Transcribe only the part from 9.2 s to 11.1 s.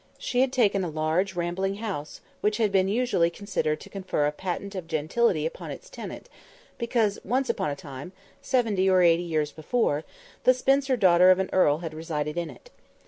years before, the spinster